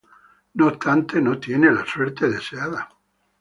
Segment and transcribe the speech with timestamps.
[0.55, 2.89] No obstante, no tiene la suerte deseada.